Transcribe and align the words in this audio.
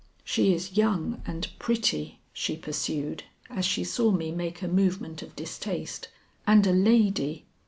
She 0.23 0.51
is 0.51 0.75
young 0.75 1.21
and 1.27 1.47
pretty," 1.59 2.21
she 2.33 2.57
pursued 2.57 3.21
as 3.51 3.67
she 3.67 3.83
saw 3.83 4.09
me 4.09 4.31
make 4.31 4.63
a 4.63 4.67
movement 4.67 5.21
of 5.21 5.35
distaste, 5.35 6.07
"and 6.47 6.65
a 6.65 6.71
lady. 6.73 7.45